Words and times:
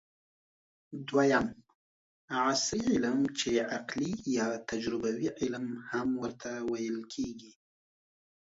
دویم: 1.07 1.45
عصري 2.45 2.83
علم 2.93 3.19
چې 3.39 3.49
عقلي 3.75 4.13
یا 4.37 4.47
تجربوي 4.69 5.27
علم 5.39 5.65
هم 5.89 6.09
ورته 6.21 6.51
ويل 6.71 6.97
کېږي 7.13 7.51